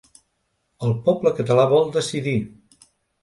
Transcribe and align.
El 0.87 0.95
poble 1.09 1.33
català 1.41 1.67
vol 1.73 1.93
decidir. 1.97 2.35